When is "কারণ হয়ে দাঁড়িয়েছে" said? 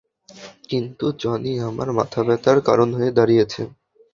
2.67-3.61